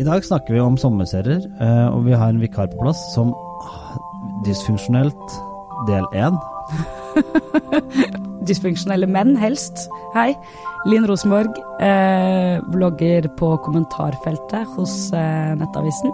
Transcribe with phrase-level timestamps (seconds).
[0.00, 3.34] I dag snakker vi om sommerserier, eh, og vi har en vikar på plass som
[4.44, 5.36] Dysfunksjonelt
[5.88, 6.38] del én.
[8.48, 9.86] Dysfunksjonelle menn, helst.
[10.16, 10.32] Hei.
[10.90, 16.12] Linn Rosenborg, eh, blogger på kommentarfeltet hos eh, Nettavisen.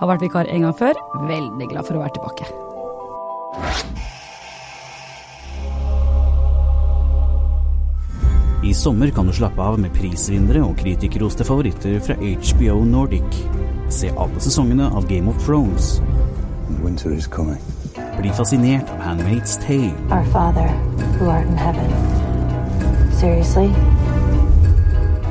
[0.00, 0.98] Har vært vikar en gang før.
[1.28, 4.03] Veldig glad for å være tilbake.
[8.64, 13.36] I sommer kan du slappe av med prisvinnere og kritikerroste favoritter fra HBO Nordic.
[13.92, 15.98] Se alle sesongene av Game of Thrones.
[16.80, 17.60] Winter is coming.
[18.16, 19.92] Bli fascinert av Handmaid's Tale.
[20.08, 20.70] Our Father,
[21.18, 21.92] who art in heaven.
[23.12, 23.68] Seriously?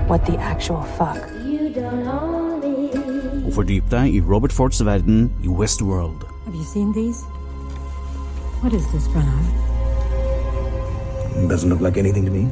[0.08, 1.18] What the actual fuck?
[3.48, 6.22] Og fordyp deg i Robert Fords verden i Westworld.
[6.46, 7.26] Have you seen these?
[8.62, 9.50] What is this, Bernard?
[11.50, 12.52] Doesn't look like anything to me.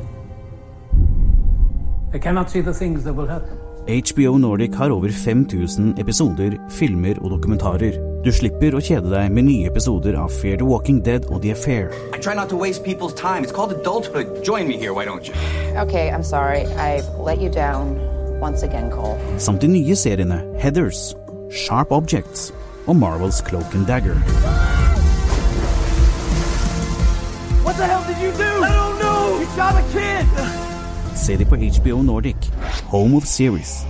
[3.87, 7.95] HBO Nordic har over 5000 episoder, filmer og dokumentarer.
[8.25, 11.53] Du slipper å kjede deg med nye episoder av Fear the Walking Dead og The
[11.55, 11.87] Affair.
[12.13, 13.45] I try not to waste people's time.
[13.45, 14.43] It's called adulthood.
[14.43, 15.33] Join me here, why don't you?
[15.79, 16.67] Okay, I'm sorry.
[16.75, 17.95] I've let you down
[18.41, 19.17] once again, Cole.
[19.37, 21.15] Samt de nye seriene Heathers,
[21.49, 22.51] Sharp Objects
[22.87, 24.19] og Marvels Cloak and Dagger.
[27.63, 28.51] What the hell did you do?
[28.63, 29.39] I don't know.
[29.39, 30.20] You shot a kid.
[31.21, 32.35] Se de på HBO Nordic,
[32.89, 33.83] Home of Series.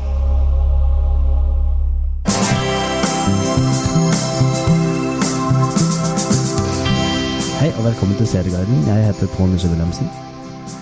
[7.62, 8.84] Hei og velkommen til Serieguiden.
[8.84, 10.12] Jeg heter Pål Nisje Wilhelmsen.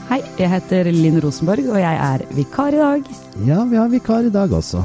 [0.10, 3.14] Hei, jeg heter Linn Rosenborg, og jeg er vikar i dag.
[3.46, 4.84] Ja, vi har vikar i dag også.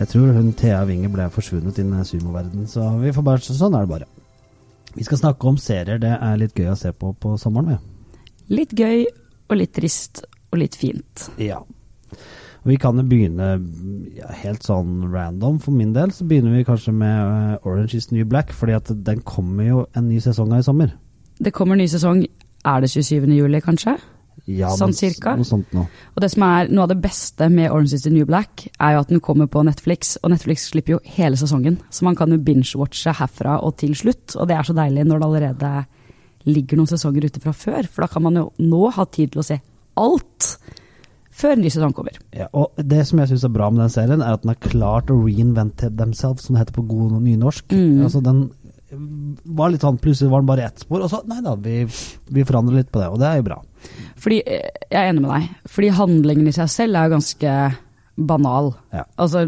[0.00, 3.76] Jeg tror hun Thea Winge ble forsvunnet i den sumoverdenen, så vi får bare, sånn
[3.76, 4.12] er det bare.
[4.96, 7.74] Vi skal snakke om serier det er litt gøy å se på på sommeren.
[7.74, 8.22] Med.
[8.48, 9.04] Litt gøy
[9.52, 11.28] og litt trist og litt fint.
[11.40, 11.62] Ja.
[12.62, 13.56] Vi kan jo begynne
[14.44, 15.58] helt sånn random.
[15.62, 18.92] For min del så begynner vi kanskje med uh, Orange is New Black, fordi at
[19.08, 20.92] den kommer jo en ny sesong av i sommer.
[21.42, 22.22] Det kommer ny sesong,
[22.68, 23.26] er det 27.
[23.34, 23.96] juli kanskje?
[24.48, 25.34] Ja, sånn cirka.
[25.38, 25.84] Noe sånt nå.
[26.14, 28.94] Og det som er noe av det beste med Orange is the New Black, er
[28.94, 31.80] jo at den kommer på Netflix, og Netflix slipper jo hele sesongen.
[31.90, 35.18] Så man kan jo binge-watche herfra og til slutt, og det er så deilig når
[35.18, 35.74] det allerede
[36.46, 39.42] ligger noen sesonger ute fra før, for da kan man jo nå ha tid til
[39.42, 39.60] å se
[40.00, 40.54] alt
[41.42, 42.16] før ny sesong kommer.
[42.36, 44.60] Ja, og det som jeg syns er bra med den serien, er at den har
[44.62, 47.72] klart å reinvente themselves, som det heter på god nynorsk.
[47.72, 48.02] Mm.
[48.06, 48.44] Altså den
[48.92, 51.82] var litt sånn, Plutselig var den bare ett spor, og så nei da, vi,
[52.36, 53.58] vi forandrer litt på det, og det er jo bra.
[54.20, 57.54] Fordi, eh, jeg er enig med deg, fordi handlingen i seg selv er jo ganske
[58.26, 58.72] banal.
[58.92, 59.04] Ja.
[59.18, 59.46] Altså,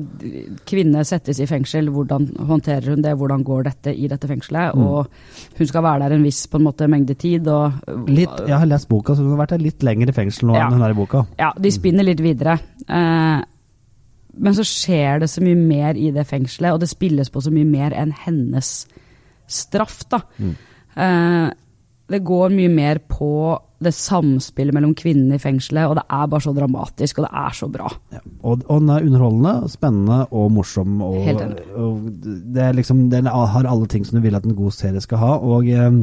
[0.67, 4.83] kvinne settes i fengsel, hvordan håndterer hun det, hvordan går dette i dette fengselet, Mm.
[4.87, 5.09] og
[5.59, 7.73] hun skal være der en viss på en måte mengde tid, og
[8.09, 10.55] Litt, jeg har lest boka, så hun har vært der litt lenger i fengsel nå
[10.57, 10.67] Ja.
[10.67, 11.27] enn hun er i boka.
[11.39, 12.59] Ja, de spinner litt videre.
[12.89, 13.43] Eh,
[14.37, 17.51] men så skjer det så mye mer i det fengselet, og det spilles på så
[17.53, 18.87] mye mer enn hennes
[19.47, 20.21] straff, da.
[20.97, 21.51] Eh,
[22.13, 23.31] det går mye mer på
[23.85, 27.57] det samspillet mellom kvinnene i fengselet, og det er bare så dramatisk, og det er
[27.57, 27.91] så bra.
[28.15, 28.21] Ja.
[28.43, 30.99] Og, og den er underholdende, spennende og morsom.
[31.05, 31.65] Og, Helt enig.
[31.77, 32.11] og
[32.55, 35.21] det er liksom, den har alle ting som du vil at en god serie skal
[35.21, 35.33] ha.
[35.41, 35.99] Og eh,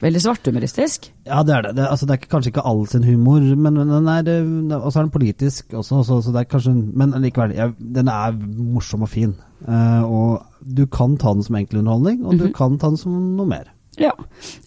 [0.00, 1.10] Veldig svarthumoristisk.
[1.28, 1.74] ja, det er det.
[1.76, 5.00] Det, altså, det er kanskje ikke all sin humor, men den er, eh, og så
[5.00, 6.02] er den politisk også.
[6.08, 9.34] Så, så det er kanskje, men likevel, ja, den er morsom og fin.
[9.68, 13.18] Eh, og du kan ta den som enkel underholdning, og du kan ta den som
[13.36, 13.68] noe mer.
[13.98, 14.12] Ja.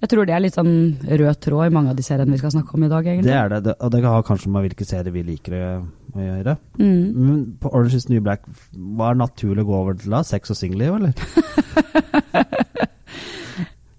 [0.01, 2.51] Jeg tror det er litt sånn rød tråd i mange av de seriene vi skal
[2.51, 3.31] snakke om i dag, egentlig.
[3.31, 5.61] Det er det, det og det har kanskje med hvilke serier vi liker å
[6.19, 6.57] gjøre.
[6.79, 7.05] Mm.
[7.15, 8.43] Men på Orange is New Black,
[8.75, 10.21] hva det naturlig å gå over til da?
[10.27, 11.13] Sex og singelliv, eller?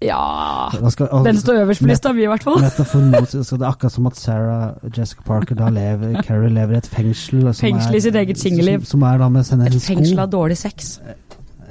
[0.05, 2.59] Ja skal- og- Den står øverst på lista mi, i hvert fall.
[2.61, 6.87] Så det er akkurat som at Sarah Jessica Parker da lever Carrie lever i et
[6.87, 7.41] fengsel.
[7.53, 8.83] Fengsel i er- sitt eget singelliv.
[8.85, 10.99] Er Et fengsel av dårlig sex.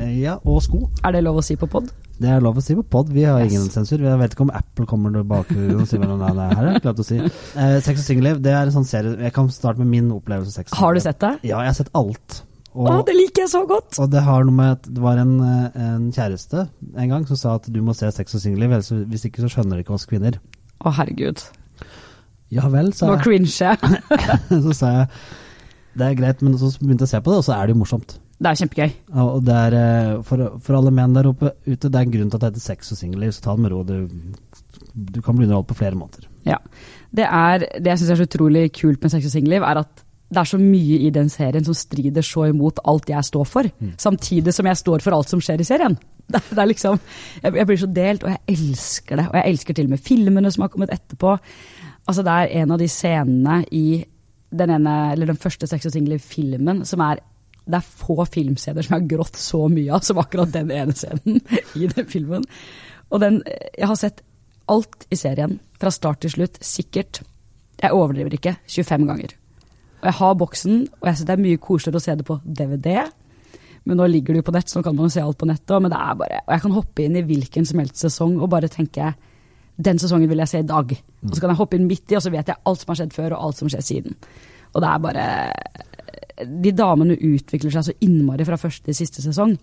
[0.00, 0.88] Ja, og sko.
[1.04, 1.93] Er det lov å si på pod?
[2.14, 3.08] Det er lov å si på pod.
[3.10, 3.52] Vi har Yes.
[3.52, 3.98] ingen sensur.
[3.98, 6.66] Jeg vet ikke om Apple kommer tilbake og sier noe nei, nei, her.
[6.69, 7.19] er det klart å si.
[7.19, 10.52] Eh, sex og singelliv, det er en sånn serie Jeg kan starte med min opplevelse
[10.54, 10.72] av sex.
[10.78, 11.32] Har du sett det?
[11.42, 12.42] Ja, jeg har sett alt.
[12.75, 13.98] Og, Å, det liker jeg så godt!
[14.02, 17.37] og det har noe med at det var en, eh, en kjæreste en gang som
[17.38, 18.70] sa at du må se sex og singelliv,
[19.06, 20.40] hvis ikke så skjønner ikke oss kvinner.
[20.82, 21.38] Å, herregud.
[22.50, 23.78] Ja vel, sa Nå cringer jeg.
[24.66, 25.08] så sa jeg
[25.94, 27.75] det er greit, men så begynte jeg å se på det, og så er det
[27.76, 28.16] jo morsomt.
[28.34, 28.94] Det er kjempegøy.
[29.14, 32.14] Ja, Og det er, eh, for, for alle menn der oppe ute, det er en
[32.14, 33.82] grunn til at det heter sex og singelliv, så ta det med ro.
[33.86, 34.08] Du,
[34.94, 36.26] du kan bli underholdt på flere måter.
[36.48, 36.58] Ja.
[37.14, 40.02] Det, er, det jeg syns er så utrolig kult med Sex og singelliv, er at
[40.34, 43.69] det er så mye i den serien som strider så imot alt jeg står for,
[44.00, 45.96] samtidig som jeg står for alt som skjer i serien.
[46.25, 46.94] Det, det er liksom,
[47.42, 49.26] jeg, jeg blir så delt, og jeg elsker det.
[49.28, 51.34] Og jeg elsker til og med filmene som har kommet etterpå.
[52.08, 53.82] Altså Det er en av de scenene i
[54.48, 57.20] den, ene, eller den første Sex og singelliv-filmen som er
[57.64, 60.94] Det er få filmscener som jeg har grått så mye av som akkurat den ene
[60.96, 61.40] scenen
[61.81, 62.44] i den filmen.
[63.11, 64.25] Og den Jeg har sett
[64.69, 67.22] alt i serien fra start til slutt, sikkert.
[67.81, 69.34] Jeg overdriver ikke, 25 ganger.
[70.00, 72.38] Og jeg har boksen, og jeg synes det er mye koseligere å se det på
[72.44, 72.88] DVD.
[73.84, 75.49] Men nå ligger det jo på nett, så nå kan man jo se alt på
[75.49, 75.76] nettet.
[75.81, 78.50] Men det er bare, og jeg kan hoppe inn i hvilken som helst sesong og
[78.52, 79.12] bare tenke
[79.75, 80.93] den sesongen vil jeg se i dag.
[81.25, 83.00] Og så kan jeg hoppe inn midt i, og så vet jeg alt som har
[83.00, 84.16] skjedd før, og alt som skjer siden.
[84.72, 85.25] Og det er bare
[86.34, 89.54] De damene utvikler seg så innmari fra første til siste sesong.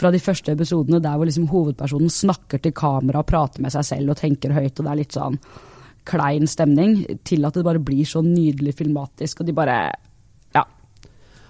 [0.00, 3.86] Fra de første episodene der hvor liksom hovedpersonen snakker til kamera og prater med seg
[3.88, 5.40] selv og tenker høyt, og det er litt sånn
[6.10, 9.80] klein stemning, til at det bare blir så nydelig filmatisk, og de bare
[10.56, 10.64] Ja.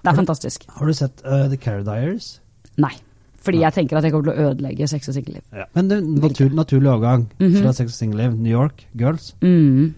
[0.03, 0.65] Det er fantastisk.
[0.69, 2.41] Har du sett uh, The Caradiers?
[2.79, 2.95] Nei.
[3.41, 5.43] Fordi jeg tenker at jeg kommer til å ødelegge sex og singelliv.
[5.57, 5.65] Ja.
[5.75, 9.31] Men det, natur, naturlig overgang fra Sex og Single-liv, New York, Girls.
[9.41, 9.95] Mm.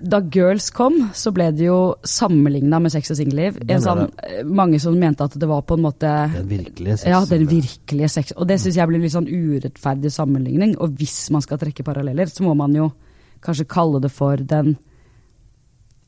[0.00, 3.58] Da Girls kom, så ble det jo sammenligna med sex og singelliv.
[3.82, 7.08] Sånn, eh, mange som mente at det var på en måte Den virkelige sex.
[7.10, 8.32] Ja, den virkelige sex.
[8.36, 10.76] Og det syns jeg blir litt sånn urettferdig sammenligning.
[10.78, 12.92] Og hvis man skal trekke paralleller, så må man jo
[13.42, 14.76] kanskje kalle det for den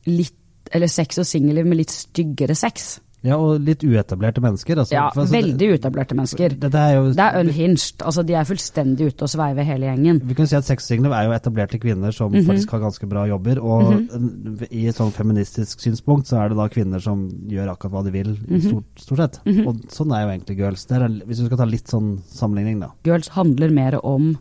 [0.05, 0.37] litt
[0.71, 3.01] Eller sex og singelliv med litt styggere sex.
[3.23, 4.79] Ja, og litt uetablerte mennesker.
[4.81, 6.55] Altså, Ja, altså, veldig uetablerte mennesker.
[6.59, 8.01] Dette er jo Det er unhinged.
[8.01, 10.21] Altså, de er fullstendig ute og sveiver hele gjengen.
[10.25, 12.47] Vi kan si at sexsignal er jo etablerte kvinner som Mhm.
[12.47, 13.59] faktisk har ganske bra jobber.
[13.61, 17.91] Og eh, i et sånn feministisk synspunkt så er det da kvinner som gjør akkurat
[17.91, 18.67] hva de vil, i -hmm.
[18.69, 19.39] stort, stort sett.
[19.67, 20.85] Og sånn er jo egentlig girls.
[20.85, 22.89] Det er, hvis du skal ta litt sånn sammenligning, da.
[23.03, 24.37] Girls handler mer om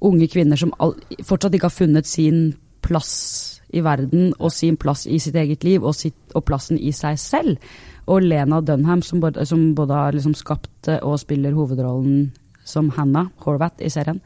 [0.00, 0.94] unge kvinner som all,
[1.24, 5.82] fortsatt ikke har funnet sin plass i verden og sin plass i sitt eget liv
[5.82, 7.58] og, sitt, og plassen i seg selv.
[8.06, 12.32] Og Lena Dunham, som både, som både har liksom skapt og spiller hovedrollen
[12.64, 14.20] som Hannah Horvath i serien,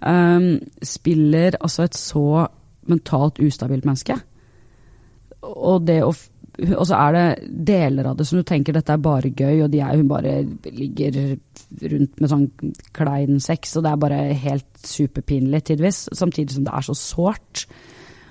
[0.00, 2.46] um, spiller altså et så
[2.90, 4.18] mentalt ustabilt menneske.
[5.42, 6.12] Og det å
[6.60, 9.74] og så er det deler av det som du tenker dette er bare gøy, og
[9.78, 10.34] er, hun bare
[10.76, 11.14] ligger
[11.92, 12.46] rundt med sånn
[12.96, 17.64] klein sex, og det er bare helt superpinlig tidvis, samtidig som det er så sårt.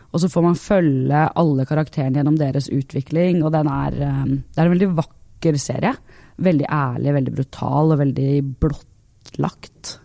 [0.10, 4.58] Og så får man følge alle karakterene gjennom deres utvikling, og den er, eh, det
[4.58, 5.96] er en veldig vakker serie.
[6.40, 8.32] Veldig ærlig, veldig brutal og veldig
[8.64, 9.98] blottlagt.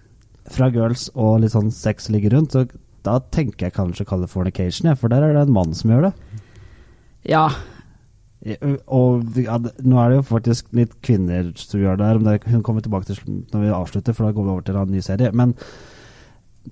[0.51, 2.67] Fra girls og litt sånn sex ligger rundt, så
[3.05, 6.15] da tenker jeg kanskje Californication, ja, for der er det en mann som gjør det.
[7.25, 7.49] Ja,
[8.93, 12.17] Og ja, nå er det jo faktisk litt kvinner som gjør det her.
[12.17, 14.61] om det- Hun kommer tilbake til slutt når vi avslutter, for da går vi over
[14.61, 15.33] til en ny serie.
[15.33, 15.55] Men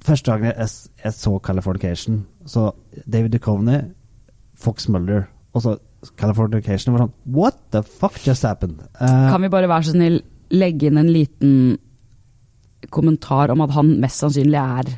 [0.01, 0.69] første gangen jeg,
[1.05, 2.71] jeg så Californication, så
[3.07, 3.81] David Duchovny,
[4.55, 5.77] Fox Mulder og så
[6.19, 8.81] Californication var sånn What the fuck just happened?
[8.99, 10.23] Uh, Kan vi bare være så snill
[10.53, 11.79] legge inn en liten
[12.93, 14.91] kommentar om at han mest sannsynlig er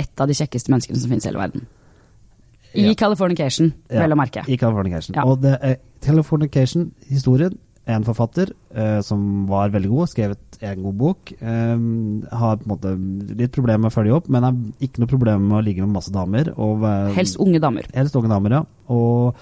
[0.00, 1.66] et av de kjekkeste menneskene som finnes i hele verden?
[2.74, 2.94] I Ja.
[2.98, 4.42] Californication, Ja, vel å merke.
[4.50, 5.14] I Californication.
[5.14, 5.22] Ja.
[5.30, 7.54] Og det er Californication-historien.
[7.86, 11.32] En forfatter uh, som var veldig god, skrevet en god bok.
[11.40, 12.94] Um, har på en måte
[13.34, 15.96] litt problemer med å følge opp, men har ikke noe problem med å ligge med
[15.96, 16.52] masse damer.
[16.54, 16.84] Og,
[17.16, 17.88] Helst unge damer.
[17.94, 18.62] helst unge damer, ja.
[18.94, 19.34] Og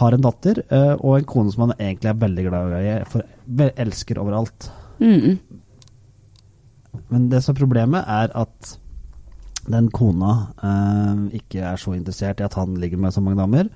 [0.00, 3.82] har en datter uh, og en kone som han egentlig er veldig glad i, for
[3.84, 4.70] elsker overalt.
[5.02, 5.36] Mm.
[7.12, 8.76] Men det som er problemet, er at
[9.62, 10.32] den kona
[10.62, 13.68] uh, ikke er så interessert i at han ligger med så mange damer.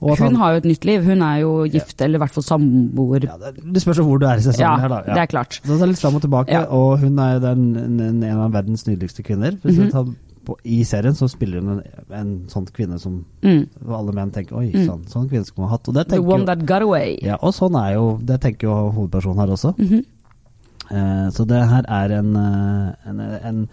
[0.00, 1.04] Hun han- har jo et nytt liv.
[1.04, 3.24] Hun er jo gift, eller i hvert fall samboer.
[3.24, 5.02] Ja, det, det spørs hvor du er i sesongen Ja, her, da.
[5.06, 5.14] Ja.
[5.14, 5.60] det er klart.
[5.64, 6.64] Så det er litt fram og tilbake, Ja.
[6.70, 9.52] og hun er den, en, en, av verdens nydeligste kvinner.
[9.62, 9.90] Hvis mm -hmm.
[9.92, 10.06] tar
[10.46, 13.66] på, I serien så spiller hun en, en sånn kvinne som Mm.
[13.90, 14.86] alle menn tenker Oi Mm.
[14.86, 15.84] sann, sånn kvinne skulle man hatt.
[15.92, 17.18] Det The one that got away.
[17.22, 19.74] ja, og sånn er jo Det tenker jo hovedpersonen her også.
[20.90, 23.68] Eh, så det her er en, eh, en, en,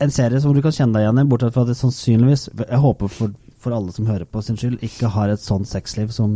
[0.00, 2.78] en serie som du kan kjenne deg igjen i, bortsett fra at det sannsynligvis Jeg
[2.78, 3.30] håper for,
[3.64, 6.34] for alle som hører på sin skyld, ikke har et sånt sexliv som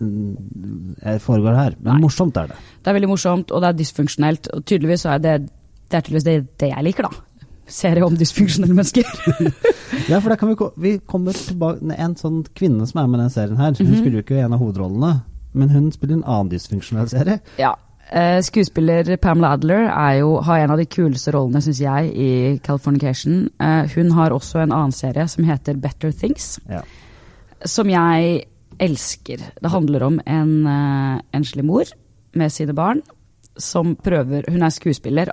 [0.00, 1.74] mm, er- foregår her.
[1.80, 2.02] Men Nei.
[2.06, 2.56] morsomt er det.
[2.82, 4.48] Det er veldig morsomt, og det er dysfunksjonelt.
[4.54, 5.34] Og tydeligvis så er det,
[5.90, 7.10] det er tydeligvis det, det jeg liker, da.
[7.72, 9.04] Serie om dysfunksjonelle mennesker.
[10.08, 13.22] Ja, for da kan vi, vi kommer tilbake En sånn kvinne som er med i
[13.26, 13.98] den serien her, hun Mhm.
[14.00, 15.10] spiller jo ikke en av hovedrollene,
[15.54, 17.40] men hun spiller en annen dysfunksjonell serie.
[17.60, 17.74] ja.
[18.10, 22.30] Eh, skuespiller Pamela Adler er jo, har en av de kuleste rollene, syns jeg, i
[22.64, 23.46] Californication.
[23.62, 26.58] Eh, hun har også en annen serie som heter Better Things.
[26.68, 26.82] Ja.
[27.64, 28.42] som jeg
[28.82, 29.42] elsker.
[29.62, 31.86] Det handler om en uh, enslig mor
[32.34, 33.02] med sine barn
[33.60, 35.30] som prøver Hun er skuespiller,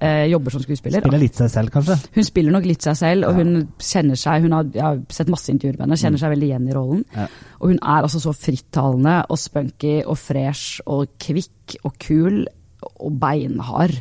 [0.00, 1.04] eh, jobber som skuespiller.
[1.04, 1.96] Spiller litt seg selv, kanskje.
[2.16, 5.32] Hun spiller nok litt seg selv, og hun kjenner seg Hun har, jeg har sett
[5.32, 7.04] masse intervjuer med henne, kjenner seg veldig igjen i rollen.
[7.16, 7.28] Ja.
[7.60, 12.42] Og hun er altså så frittalende og spunky og fresh og kvikk og kul
[12.90, 14.00] og beinhard.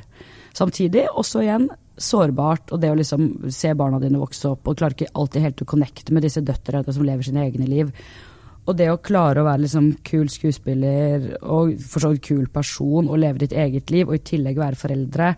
[0.56, 4.96] Samtidig også igjen sårbart, og det å liksom se barna dine vokse opp og klarer
[4.96, 7.92] ikke alltid helt å connecte med disse døtrene som lever sine egne liv.
[8.70, 13.10] Og det å klare å være liksom kul skuespiller og for så vidt kul person
[13.10, 15.34] og leve ditt eget liv, og i tillegg være foreldre.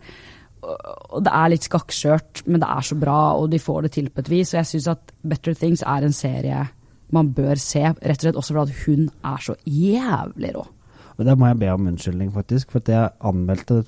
[0.61, 4.11] Og det er litt skakkskjørt, men det er så bra, og de får det til
[4.13, 4.53] på et vis.
[4.53, 6.67] Og jeg syns at Better Things er en serie
[7.11, 10.63] man bør se, rett og slett også fordi hun er så jævlig rå.
[11.17, 13.83] Og der må jeg be om unnskyldning, faktisk, for at jeg anmeldte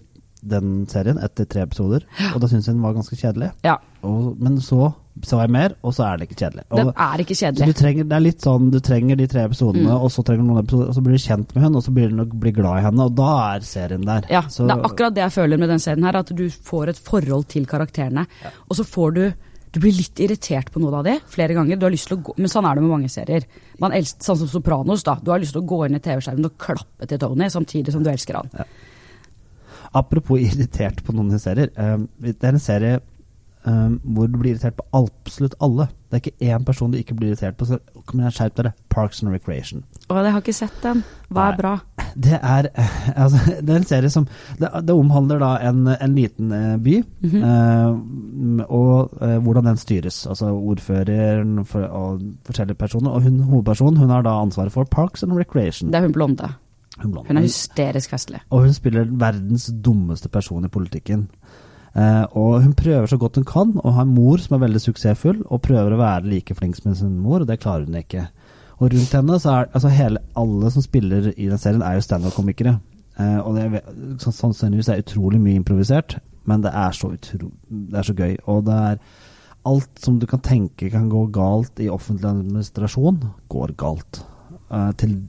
[0.50, 3.52] den serien etter tre episoder, og da syntes jeg den var ganske kjedelig.
[3.64, 6.64] Ja, Og, men så så jeg mer, og så er det ikke kjedelig.
[6.74, 7.76] Og, det er ikke så du kjedelig.
[7.78, 10.02] trenger, det er litt sånn, du trenger de tre episodene, Mm.
[10.02, 11.94] og så trenger du noen episoder, og så blir du kjent med henne, og så
[11.94, 14.26] blir du nok bli glad i henne, og da er serien der.
[14.34, 16.90] Ja, så, det er akkurat det jeg føler med den serien her, at du får
[16.96, 18.26] et forhold til karakterene,
[18.68, 19.24] og så får du
[19.74, 21.78] du blir litt irritert på noe av det flere ganger.
[21.82, 23.42] Du har lyst til å gå, men sånn er det med mange serier.
[23.82, 25.02] Man elsker, sånn som Sopranos.
[25.04, 27.92] da, Du har lyst til å gå inn i TV-skjermen og klappe til Tony samtidig
[27.92, 28.52] som du elsker han.
[29.94, 31.70] Apropos irritert på noen serier.
[31.78, 33.00] eh, det er en serie
[33.66, 35.88] eh, hvor du blir irritert på absolutt alle.
[36.10, 37.68] Det er ikke én person du ikke blir irritert på.
[37.70, 38.74] Så kom igjen, skjerp dere.
[38.94, 39.84] Parks and Recreation.
[40.10, 41.02] Å, jeg har ikke sett den.
[41.34, 41.74] Hva er bra?
[42.14, 44.28] Det er, eh, altså, det er en serie som
[44.60, 47.46] Det, det omhandler da en, en liten by, by, -hmm.
[47.48, 50.28] eh, og eh, hvordan den styres.
[50.28, 53.10] Altså ordføreren for, og forskjellige personer.
[53.12, 55.90] Og hun, hovedpersonen hun har da ansvaret for Parks and Recreation.
[55.90, 56.54] Det er hun blonde.
[57.02, 57.16] Hun.
[57.28, 58.42] Hun er hysterisk festlig.
[58.52, 61.28] Og hun spiller verdens dummeste person i politikken.
[61.96, 64.82] Eh, og hun prøver så godt hun kan, og har en mor som er veldig
[64.82, 68.28] suksessfull, og prøver å være like flink som sin mor, og det klarer hun ikke.
[68.80, 72.06] Og rundt henne så er altså hele, alle som spiller i den serien, er jo
[72.06, 72.80] standup-komikere.
[73.20, 73.84] Eh, og det
[74.20, 78.38] så- sannsynligvis er utrolig mye improvisert, men det er så utro, det er så gøy.
[78.48, 78.98] Og det er
[79.66, 84.24] alt som du kan tenke kan gå galt i offentlig administrasjon, går galt.
[84.72, 85.22] Eh, til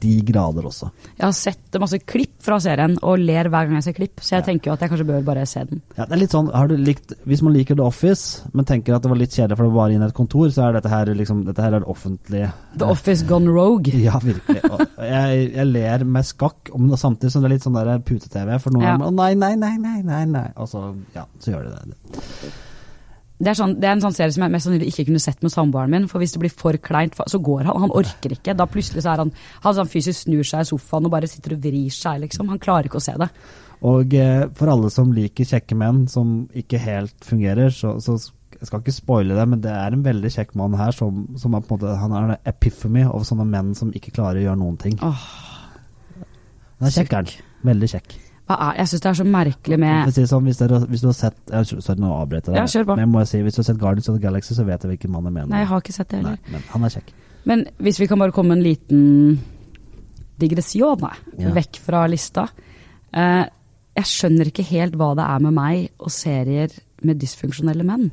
[0.00, 0.90] de grader også.
[1.18, 4.34] Jeg har sett masse klipp fra serien og ler hver gang jeg ser klipp, så
[4.36, 5.80] jeg tenker jo at jeg kanskje bør bare se den.
[5.96, 8.94] Ja, det er litt sånn, har du likt, Hvis man liker The Office, men tenker
[8.96, 10.76] at det var litt kjedelig for det var bare inn i et kontor, så er
[10.78, 12.50] dette her liksom, dette her er det offentlige.
[12.76, 13.94] The Office Gone Rogue.
[14.04, 14.60] Ja, virkelig.
[15.00, 18.58] Jeg, jeg ler med skakk, men samtidig som det er litt sånn der pute-TV.
[18.60, 18.96] For noen Ja.
[18.98, 20.46] ganger, å nei, nei, nei, nei, nei, nei.
[20.60, 20.84] Og så,
[21.16, 22.52] ja, så gjør de det.
[23.34, 25.40] Det er, sånn, det er en sånn serie som jeg mest sannsynlig ikke kunne sett
[25.42, 27.80] med samboeren min, for hvis det blir for kleint, så går han.
[27.82, 28.54] Han orker ikke.
[28.54, 29.32] Da plutselig så er han
[29.64, 32.52] Han sånn fysisk snur seg i sofaen og bare sitter og vrir seg, liksom.
[32.52, 33.28] Han klarer ikke å se det.
[33.84, 38.16] Og eh, for alle som liker kjekke menn som ikke helt fungerer, så, så
[38.54, 41.56] jeg skal ikke spoile det, men det er en veldig kjekk mann her som, som
[41.58, 44.46] er på en måte Han er en epiphany av sånne menn som ikke klarer å
[44.46, 44.96] gjøre noen ting.
[45.02, 45.26] Åh,
[46.78, 47.34] Han er kjekk.
[47.66, 48.16] Veldig kjekk.
[48.44, 51.16] Er, jeg syns det er så merkelig med si sånn, hvis, dere, hvis du har
[51.16, 52.60] sett ja, Sorry, nå avbryter jeg.
[52.60, 52.96] Ja, kjør på.
[52.98, 54.92] Men jeg må si, hvis du har sett Guardians of the Galaxy, så vet jeg
[54.92, 55.50] hvilken mann jeg mener.
[55.54, 56.36] Nei, jeg har ikke sett det heller.
[56.44, 57.12] Nei, men han er kjekk.
[57.48, 59.02] Men hvis vi kan bare komme en liten
[60.40, 61.08] digresjon,
[61.38, 61.52] Ja.
[61.56, 62.48] vekk fra lista.
[63.14, 63.44] Uh,
[63.94, 66.72] jeg skjønner ikke helt hva det er med meg og serier
[67.02, 68.10] med dysfunksjonelle menn.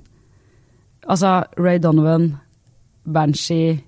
[1.10, 2.36] Altså Ray Donovan,
[3.04, 3.80] Banshee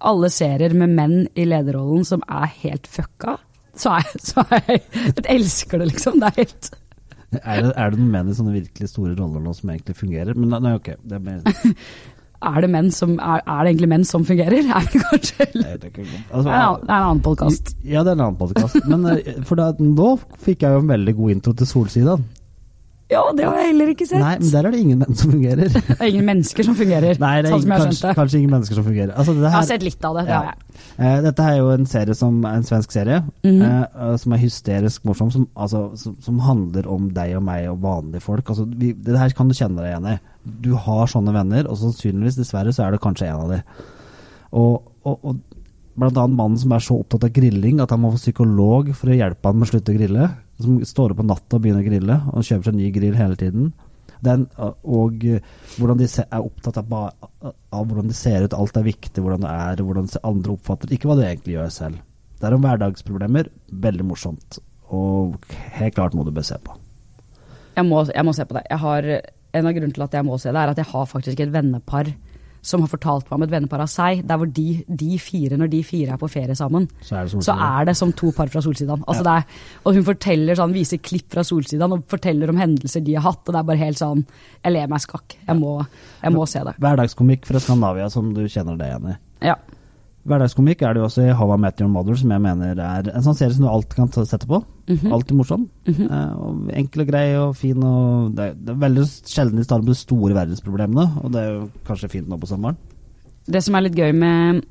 [0.00, 3.38] Alle serier med menn i lederrollen som er helt fucka.
[3.76, 6.20] Så er, så er jeg Jeg elsker det, liksom.
[6.22, 6.70] Det er helt
[7.42, 10.36] Er det, er det noen menn i sånne virkelig store roller nå som egentlig fungerer?
[10.38, 10.92] Men nei, ok.
[11.02, 11.42] Det er mer,
[12.46, 14.60] Er det menn som Er, er det egentlig menn som fungerer?
[14.76, 15.62] Er det kanskje ikke.
[15.66, 15.92] Det
[16.30, 17.74] Altså, er en annen- det er en annen podkast.
[17.84, 18.76] Ja, det er en annen podkast.
[18.86, 20.10] Men eh, for da, nå
[20.44, 22.16] fikk jeg jo en veldig god intro til Solsida.
[23.06, 24.18] Ja, det har jeg heller ikke sett.
[24.18, 25.68] Nei, men der er det ingen menn som fungerer.
[25.76, 28.78] Det er ingen mennesker som fungerer, Nei, det er sånn som kanskje, kanskje ingen mennesker
[28.80, 29.12] som fungerer.
[29.14, 30.24] Altså, det Jeg har sett litt av det.
[30.26, 30.40] det Ja.
[30.40, 30.80] har jeg.
[30.98, 33.86] Uh, dette er jo en serie som en svensk serie, mm -hmm.
[33.94, 37.80] uh, som er hysterisk morsom, som, altså, som, som handler om deg og meg og
[37.80, 38.50] vanlige folk.
[38.50, 40.18] Altså, vi, det her kan du kjenne deg igjen i.
[40.62, 43.62] Du har sånne venner, og sannsynligvis, dessverre, så er du kanskje en av dem.
[44.52, 45.36] Og, og, og
[45.96, 49.10] blant annet mannen som er så opptatt av grilling at han må få psykolog for
[49.10, 50.28] å hjelpe han med å slutte å grille.
[50.62, 53.36] Som står opp på natta og begynner å grille, og kjøper seg ny grill hele
[53.40, 53.72] tiden.
[54.24, 55.24] Den, og
[55.76, 56.94] hvordan de er opptatt av,
[57.44, 61.10] av hvordan de ser ut, alt er viktig, hvordan det er, hvordan andre oppfatter Ikke
[61.10, 62.00] hva du egentlig gjør selv.
[62.36, 63.50] Det er om hverdagsproblemer.
[63.84, 64.58] Veldig morsomt.
[64.92, 65.36] Og
[65.76, 66.76] helt klart må du bør se på.
[67.76, 68.64] Jeg må, jeg må se på det.
[68.80, 69.08] Har,
[69.56, 71.52] en av grunnene til at jeg må se det, er at jeg har faktisk et
[71.52, 72.12] vennepar
[72.66, 75.70] som har fortalt meg om et vennepar av seg, der hvor de, de fire, når
[75.70, 78.50] de fire er på ferie sammen, Så er det så er det som to par
[78.50, 79.04] fra Solsidan.
[79.06, 79.36] Altså Ja.
[79.38, 79.44] er,
[79.86, 83.44] og hun forteller sånn, viser klipp fra Solsidan og forteller om hendelser de har hatt,
[83.46, 84.24] og det er bare helt sånn
[84.64, 85.36] Jeg ler meg skakk.
[85.46, 85.86] Jeg må,
[86.22, 86.74] jeg må se det.
[86.82, 89.16] Hverdagskomikk fra Skandinavia som du kjenner deg igjen i.
[89.46, 89.54] Ja.
[90.26, 93.10] Hverdagskomikk er det jo også i How I Met Your Mother, som jeg mener er
[93.14, 94.58] en sånn serie som du alltid kan sette på.
[94.88, 95.12] Mhm.
[95.12, 95.68] Alltid morsom.
[95.88, 97.82] eh, og enkel og grei og fin.
[97.82, 101.40] Og det, er, det er veldig sjelden de starter med de store verdensproblemene, og det
[101.42, 102.76] er jo kanskje fint nå på sommeren.
[103.46, 104.62] Det som er litt gøy med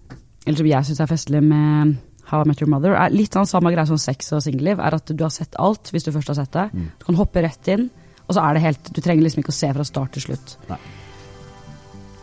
[0.46, 1.96] Eller som jeg syns er festlig med
[2.30, 4.94] How I Met Your Mother, er litt sånn samme greie som sex og singelliv, er
[4.96, 6.66] at du har sett alt hvis du først har sett det.
[6.74, 6.88] Mm.
[7.00, 7.90] Du kan hoppe rett inn,
[8.28, 10.56] og så er det helt Du trenger liksom ikke å se fra start til slutt.
[10.70, 10.78] Nei.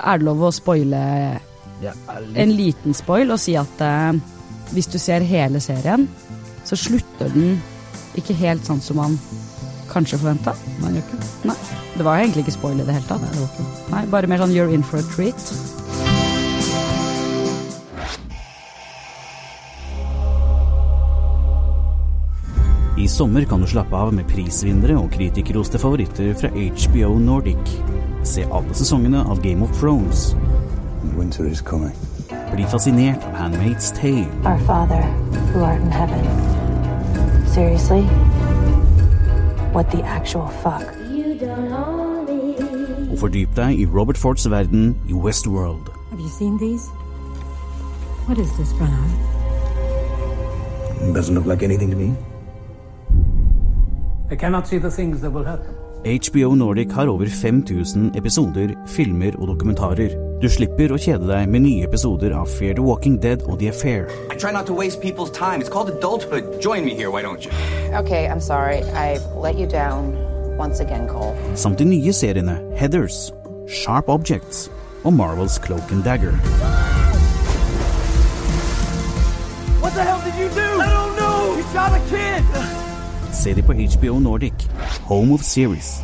[0.02, 1.02] Er det lov å spoile
[1.82, 2.36] Ja, litt.
[2.38, 4.12] en liten spoil og si at eh,
[4.72, 6.08] hvis du ser hele serien,
[6.64, 7.60] så slutter den
[8.18, 9.18] ikke helt sånn som man
[9.92, 10.54] kanskje forventa.
[10.82, 11.20] Nei, ikke.
[11.48, 11.58] Nei.
[11.92, 13.22] Det var egentlig ikke spoil i det hele tatt.
[13.24, 13.92] Nei, det var ikke.
[13.92, 15.36] Nei, bare mer sånn you're in for a treat.
[23.02, 27.74] I sommer kan du slappe av med prisvinnere og kritikerroste favoritter fra HBO Nordic.
[28.22, 30.36] Se alle sesongene av Game of Thrones.
[31.16, 31.64] Winter is.
[32.52, 34.28] Bli fascinert av Handmaid's Tale.
[34.44, 35.02] Our Father,
[35.52, 36.51] who art in heaven.
[37.52, 38.02] Seriously?
[39.74, 40.86] What the actual fuck?
[43.12, 45.90] Og fordyp deg i Robert Fords verden i Westworld.
[46.10, 46.88] Have you seen these?
[48.26, 49.12] What is this, Bernard?
[51.14, 52.14] Doesn't look like anything to me.
[54.30, 55.74] I cannot see the things that will happen.
[56.04, 60.31] HBO Nordic har over 5000 episoder, filmer og dokumentarer.
[60.42, 63.68] Du slipper å kjede deg med nye episoder av Fear the Walking Dead og The
[63.70, 64.08] Affair.
[64.26, 65.60] I try not to waste people's time.
[65.62, 66.58] It's called adulthood.
[66.60, 67.52] Join me here, why don't you?
[67.94, 68.82] Okay, I'm sorry.
[68.90, 70.18] I've let you down
[70.58, 71.38] once again, Cole.
[71.54, 73.30] Samt de nye seriene Heathers,
[73.70, 74.66] Sharp Objects
[75.04, 76.34] og Marvels Cloak and Dagger.
[79.78, 80.68] What the hell did you do?
[80.82, 81.54] I don't know.
[81.54, 82.42] You shot a kid.
[83.30, 84.66] Se de på HBO Nordic,
[85.06, 86.02] Home of Series.